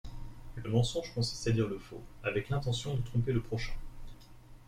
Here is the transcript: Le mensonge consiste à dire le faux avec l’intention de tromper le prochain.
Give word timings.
Le 0.55 0.67
mensonge 0.67 1.13
consiste 1.13 1.45
à 1.45 1.51
dire 1.51 1.67
le 1.67 1.77
faux 1.77 2.01
avec 2.23 2.49
l’intention 2.49 2.95
de 2.95 3.01
tromper 3.03 3.33
le 3.33 3.39
prochain. 3.43 3.73